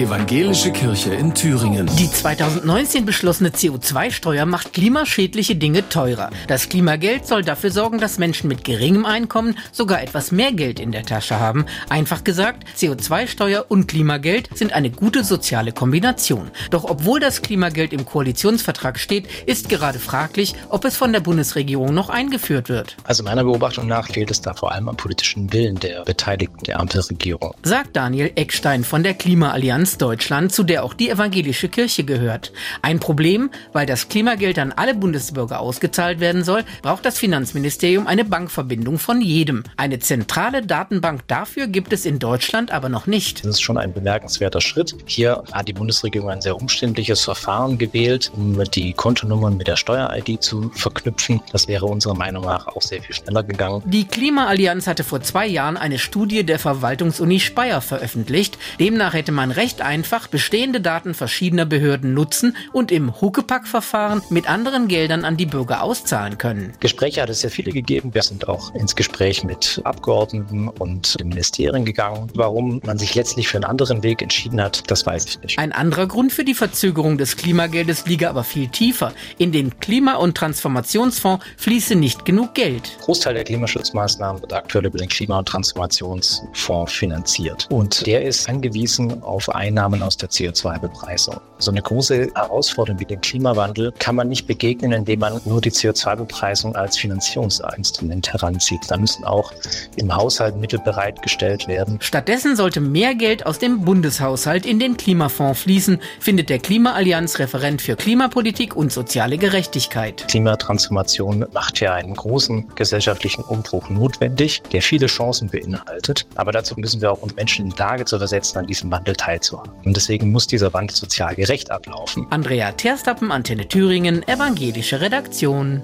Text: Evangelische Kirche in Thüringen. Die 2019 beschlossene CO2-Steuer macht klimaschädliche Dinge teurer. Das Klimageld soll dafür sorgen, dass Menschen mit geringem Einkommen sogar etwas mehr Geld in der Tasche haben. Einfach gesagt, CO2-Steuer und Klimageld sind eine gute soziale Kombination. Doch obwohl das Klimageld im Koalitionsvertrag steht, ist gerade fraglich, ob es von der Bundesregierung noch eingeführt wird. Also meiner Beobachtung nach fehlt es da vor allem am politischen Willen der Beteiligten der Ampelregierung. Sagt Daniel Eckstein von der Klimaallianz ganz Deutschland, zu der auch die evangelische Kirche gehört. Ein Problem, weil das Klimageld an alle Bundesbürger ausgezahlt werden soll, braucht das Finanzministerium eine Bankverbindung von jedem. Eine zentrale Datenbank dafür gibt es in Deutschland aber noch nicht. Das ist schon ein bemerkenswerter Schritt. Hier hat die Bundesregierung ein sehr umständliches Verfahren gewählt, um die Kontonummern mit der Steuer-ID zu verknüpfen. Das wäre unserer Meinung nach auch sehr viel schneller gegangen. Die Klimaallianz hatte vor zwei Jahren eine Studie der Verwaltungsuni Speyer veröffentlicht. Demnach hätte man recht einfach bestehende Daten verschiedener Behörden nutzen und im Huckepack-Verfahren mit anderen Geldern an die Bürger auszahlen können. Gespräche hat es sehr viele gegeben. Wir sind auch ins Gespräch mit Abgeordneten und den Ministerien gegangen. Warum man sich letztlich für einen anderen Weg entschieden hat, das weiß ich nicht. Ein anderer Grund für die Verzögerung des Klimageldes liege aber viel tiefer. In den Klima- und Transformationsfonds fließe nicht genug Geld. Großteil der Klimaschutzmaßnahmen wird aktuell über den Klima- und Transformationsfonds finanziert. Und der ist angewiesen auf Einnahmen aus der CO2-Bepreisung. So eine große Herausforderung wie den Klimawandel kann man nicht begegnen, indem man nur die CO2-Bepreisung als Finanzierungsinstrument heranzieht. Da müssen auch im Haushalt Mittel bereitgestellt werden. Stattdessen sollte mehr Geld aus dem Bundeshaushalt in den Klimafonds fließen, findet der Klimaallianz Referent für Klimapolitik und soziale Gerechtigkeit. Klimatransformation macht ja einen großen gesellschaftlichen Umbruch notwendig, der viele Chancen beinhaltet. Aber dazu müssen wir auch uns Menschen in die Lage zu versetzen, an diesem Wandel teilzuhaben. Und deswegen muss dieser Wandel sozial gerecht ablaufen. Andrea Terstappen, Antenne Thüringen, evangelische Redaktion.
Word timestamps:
Evangelische 0.00 0.72
Kirche 0.72 1.12
in 1.12 1.34
Thüringen. 1.34 1.86
Die 1.98 2.10
2019 2.10 3.04
beschlossene 3.04 3.50
CO2-Steuer 3.50 4.46
macht 4.46 4.72
klimaschädliche 4.72 5.56
Dinge 5.56 5.90
teurer. 5.90 6.30
Das 6.48 6.70
Klimageld 6.70 7.26
soll 7.26 7.42
dafür 7.42 7.70
sorgen, 7.70 7.98
dass 7.98 8.16
Menschen 8.16 8.48
mit 8.48 8.64
geringem 8.64 9.04
Einkommen 9.04 9.58
sogar 9.72 10.02
etwas 10.02 10.32
mehr 10.32 10.52
Geld 10.52 10.80
in 10.80 10.90
der 10.90 11.02
Tasche 11.02 11.38
haben. 11.38 11.66
Einfach 11.90 12.24
gesagt, 12.24 12.66
CO2-Steuer 12.78 13.66
und 13.68 13.88
Klimageld 13.88 14.48
sind 14.54 14.72
eine 14.72 14.88
gute 14.88 15.22
soziale 15.22 15.72
Kombination. 15.72 16.50
Doch 16.70 16.84
obwohl 16.84 17.20
das 17.20 17.42
Klimageld 17.42 17.92
im 17.92 18.06
Koalitionsvertrag 18.06 18.98
steht, 18.98 19.28
ist 19.44 19.68
gerade 19.68 19.98
fraglich, 19.98 20.54
ob 20.70 20.86
es 20.86 20.96
von 20.96 21.12
der 21.12 21.20
Bundesregierung 21.20 21.92
noch 21.92 22.08
eingeführt 22.08 22.70
wird. 22.70 22.96
Also 23.04 23.22
meiner 23.22 23.44
Beobachtung 23.44 23.86
nach 23.86 24.08
fehlt 24.08 24.30
es 24.30 24.40
da 24.40 24.54
vor 24.54 24.72
allem 24.72 24.88
am 24.88 24.96
politischen 24.96 25.52
Willen 25.52 25.78
der 25.78 26.04
Beteiligten 26.06 26.64
der 26.64 26.80
Ampelregierung. 26.80 27.54
Sagt 27.64 27.96
Daniel 27.96 28.32
Eckstein 28.36 28.82
von 28.82 29.02
der 29.02 29.12
Klimaallianz 29.12 29.89
ganz 29.90 29.98
Deutschland, 29.98 30.52
zu 30.52 30.62
der 30.62 30.84
auch 30.84 30.94
die 30.94 31.10
evangelische 31.10 31.68
Kirche 31.68 32.04
gehört. 32.04 32.52
Ein 32.80 33.00
Problem, 33.00 33.50
weil 33.72 33.86
das 33.86 34.08
Klimageld 34.08 34.58
an 34.58 34.72
alle 34.72 34.94
Bundesbürger 34.94 35.58
ausgezahlt 35.58 36.20
werden 36.20 36.44
soll, 36.44 36.62
braucht 36.82 37.04
das 37.04 37.18
Finanzministerium 37.18 38.06
eine 38.06 38.24
Bankverbindung 38.24 38.98
von 38.98 39.20
jedem. 39.20 39.64
Eine 39.76 39.98
zentrale 39.98 40.62
Datenbank 40.62 41.26
dafür 41.26 41.66
gibt 41.66 41.92
es 41.92 42.06
in 42.06 42.20
Deutschland 42.20 42.70
aber 42.70 42.88
noch 42.88 43.08
nicht. 43.08 43.40
Das 43.40 43.56
ist 43.56 43.62
schon 43.62 43.78
ein 43.78 43.92
bemerkenswerter 43.92 44.60
Schritt. 44.60 44.94
Hier 45.06 45.42
hat 45.50 45.66
die 45.66 45.72
Bundesregierung 45.72 46.30
ein 46.30 46.40
sehr 46.40 46.56
umständliches 46.56 47.24
Verfahren 47.24 47.76
gewählt, 47.76 48.30
um 48.36 48.62
die 48.70 48.92
Kontonummern 48.92 49.56
mit 49.56 49.66
der 49.66 49.76
Steuer-ID 49.76 50.40
zu 50.40 50.70
verknüpfen. 50.74 51.40
Das 51.50 51.66
wäre 51.66 51.86
unserer 51.86 52.14
Meinung 52.14 52.44
nach 52.44 52.68
auch 52.68 52.82
sehr 52.82 53.02
viel 53.02 53.14
schneller 53.14 53.42
gegangen. 53.42 53.82
Die 53.86 54.06
Klimaallianz 54.06 54.86
hatte 54.86 55.02
vor 55.02 55.20
zwei 55.22 55.48
Jahren 55.48 55.76
eine 55.76 55.98
Studie 55.98 56.44
der 56.44 56.60
Verwaltungsuni 56.60 57.40
Speyer 57.40 57.80
veröffentlicht. 57.80 58.56
Demnach 58.78 59.14
hätte 59.14 59.32
man 59.32 59.50
recht 59.50 59.69
einfach 59.78 60.26
bestehende 60.26 60.80
Daten 60.80 61.14
verschiedener 61.14 61.66
Behörden 61.66 62.14
nutzen 62.14 62.56
und 62.72 62.92
im 62.92 63.20
Huckepack-Verfahren 63.20 64.22
mit 64.30 64.48
anderen 64.50 64.88
Geldern 64.88 65.24
an 65.24 65.36
die 65.36 65.46
Bürger 65.46 65.82
auszahlen 65.82 66.38
können. 66.38 66.72
Gespräche 66.80 67.22
hat 67.22 67.30
es 67.30 67.40
sehr 67.40 67.50
viele 67.50 67.72
gegeben. 67.72 68.12
Wir 68.12 68.22
sind 68.22 68.48
auch 68.48 68.74
ins 68.74 68.96
Gespräch 68.96 69.44
mit 69.44 69.80
Abgeordneten 69.84 70.68
und 70.68 71.18
den 71.20 71.28
Ministerien 71.28 71.84
gegangen. 71.84 72.28
Warum 72.34 72.80
man 72.84 72.98
sich 72.98 73.14
letztlich 73.14 73.48
für 73.48 73.58
einen 73.58 73.64
anderen 73.64 74.02
Weg 74.02 74.22
entschieden 74.22 74.60
hat, 74.60 74.90
das 74.90 75.06
weiß 75.06 75.26
ich 75.26 75.40
nicht. 75.40 75.58
Ein 75.58 75.72
anderer 75.72 76.06
Grund 76.06 76.32
für 76.32 76.44
die 76.44 76.54
Verzögerung 76.54 77.18
des 77.18 77.36
Klimageldes 77.36 78.06
liege 78.06 78.28
aber 78.28 78.44
viel 78.44 78.68
tiefer. 78.68 79.12
In 79.38 79.52
den 79.52 79.78
Klima- 79.78 80.16
und 80.16 80.36
Transformationsfonds 80.36 81.44
fließe 81.56 81.94
nicht 81.94 82.24
genug 82.24 82.54
Geld. 82.54 82.96
Großteil 83.02 83.34
der 83.34 83.44
Klimaschutzmaßnahmen 83.44 84.42
wird 84.42 84.52
aktuell 84.52 84.86
über 84.86 84.98
den 84.98 85.08
Klima- 85.08 85.38
und 85.38 85.46
Transformationsfonds 85.46 86.92
finanziert. 86.92 87.66
Und 87.70 88.06
der 88.06 88.24
ist 88.24 88.48
angewiesen 88.48 89.22
auf 89.22 89.48
Einnahmen 89.60 90.02
aus 90.02 90.16
der 90.16 90.30
CO2-Bepreisung. 90.30 91.38
So 91.58 91.70
eine 91.70 91.82
große 91.82 92.30
Herausforderung 92.34 92.98
wie 92.98 93.04
den 93.04 93.20
Klimawandel 93.20 93.92
kann 93.98 94.16
man 94.16 94.28
nicht 94.28 94.46
begegnen, 94.46 94.92
indem 94.92 95.20
man 95.20 95.38
nur 95.44 95.60
die 95.60 95.70
CO2-Bepreisung 95.70 96.74
als 96.74 96.96
Finanzierungsinstrument 96.96 98.32
heranzieht. 98.32 98.80
Da 98.88 98.96
müssen 98.96 99.24
auch 99.24 99.52
im 99.96 100.16
Haushalt 100.16 100.56
Mittel 100.56 100.78
bereitgestellt 100.78 101.68
werden. 101.68 101.98
Stattdessen 102.00 102.56
sollte 102.56 102.80
mehr 102.80 103.14
Geld 103.14 103.44
aus 103.44 103.58
dem 103.58 103.84
Bundeshaushalt 103.84 104.64
in 104.64 104.78
den 104.78 104.96
Klimafonds 104.96 105.60
fließen, 105.60 106.00
findet 106.20 106.48
der 106.48 106.58
Klimaallianz 106.58 107.38
Referent 107.38 107.82
für 107.82 107.96
Klimapolitik 107.96 108.74
und 108.74 108.90
soziale 108.90 109.36
Gerechtigkeit. 109.36 110.26
Klimatransformation 110.28 111.44
macht 111.52 111.80
ja 111.80 111.92
einen 111.92 112.14
großen 112.14 112.74
gesellschaftlichen 112.74 113.42
Umbruch 113.42 113.90
notwendig, 113.90 114.62
der 114.72 114.80
viele 114.80 115.06
Chancen 115.06 115.50
beinhaltet. 115.50 116.26
Aber 116.36 116.50
dazu 116.50 116.74
müssen 116.78 117.02
wir 117.02 117.12
auch 117.12 117.20
uns 117.20 117.36
Menschen 117.36 117.66
in 117.66 117.72
die 117.72 117.78
Lage 117.78 118.06
zu 118.06 118.16
versetzen, 118.16 118.56
an 118.56 118.66
diesem 118.66 118.90
Wandel 118.90 119.14
teilzuhaben. 119.50 119.72
Und 119.84 119.96
deswegen 119.96 120.30
muss 120.32 120.46
dieser 120.46 120.72
Wandel 120.72 120.96
sozial 120.96 121.34
gerecht 121.34 121.70
ablaufen. 121.70 122.26
Andrea 122.30 122.72
Terstappen, 122.72 123.32
Antenne 123.32 123.68
Thüringen, 123.68 124.26
evangelische 124.26 125.00
Redaktion. 125.00 125.82